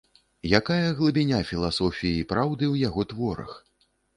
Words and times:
Якая 0.59 0.87
глыбіня 1.01 1.41
філасофіі 1.51 2.15
і 2.25 2.27
праўды 2.35 2.63
ў 2.73 2.89
яго 2.89 3.01
творах. 3.13 3.57